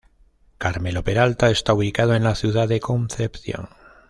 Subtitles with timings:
[0.57, 3.69] Carmelo Peralta" está ubicado en la ciudad de Concepción.